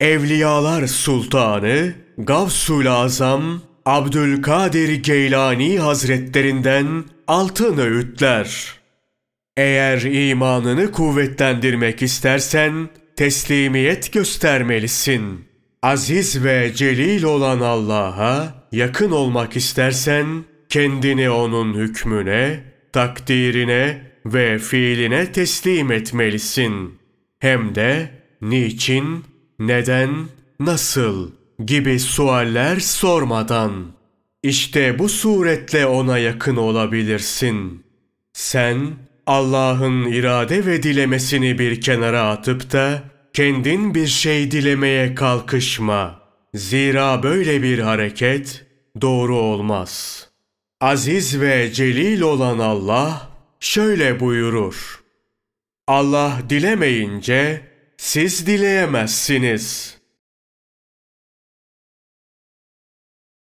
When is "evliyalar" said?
0.00-0.86